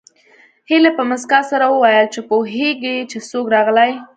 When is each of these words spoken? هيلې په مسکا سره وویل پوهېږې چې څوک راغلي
هيلې 0.69 0.91
په 0.97 1.03
مسکا 1.09 1.39
سره 1.51 1.65
وویل 1.69 2.07
پوهېږې 2.29 2.95
چې 3.11 3.17
څوک 3.29 3.45
راغلي 3.55 3.91